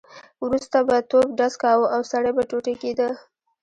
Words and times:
وروسته 0.45 0.77
به 0.87 0.95
توپ 1.09 1.27
ډز 1.37 1.53
کاوه 1.63 1.87
او 1.95 2.01
سړی 2.11 2.31
به 2.35 2.43
ټوټې 2.49 2.73
کېده. 2.81 3.09